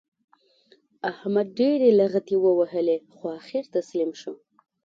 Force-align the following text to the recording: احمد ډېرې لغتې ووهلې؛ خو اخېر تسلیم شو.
احمد 1.11 1.47
ډېرې 1.59 1.89
لغتې 1.99 2.35
ووهلې؛ 2.39 2.97
خو 3.15 3.25
اخېر 3.39 3.65
تسلیم 3.75 4.11
شو. 4.21 4.33